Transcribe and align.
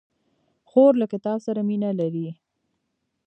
خور 0.69 0.93
له 1.01 1.05
کتاب 1.13 1.37
سره 1.47 1.61
مینه 1.69 1.89
لري. 1.99 2.27